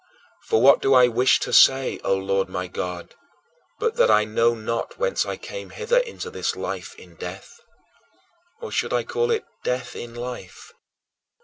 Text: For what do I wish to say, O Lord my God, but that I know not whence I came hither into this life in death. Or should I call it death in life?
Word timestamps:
For 0.47 0.59
what 0.63 0.81
do 0.81 0.95
I 0.95 1.07
wish 1.09 1.39
to 1.41 1.53
say, 1.53 1.99
O 2.03 2.15
Lord 2.15 2.49
my 2.49 2.65
God, 2.65 3.13
but 3.79 3.97
that 3.97 4.09
I 4.09 4.25
know 4.25 4.55
not 4.55 4.97
whence 4.97 5.27
I 5.27 5.37
came 5.37 5.69
hither 5.69 5.99
into 5.99 6.31
this 6.31 6.55
life 6.55 6.95
in 6.95 7.13
death. 7.17 7.61
Or 8.61 8.71
should 8.71 8.93
I 8.93 9.03
call 9.03 9.29
it 9.29 9.45
death 9.63 9.95
in 9.95 10.15
life? 10.15 10.73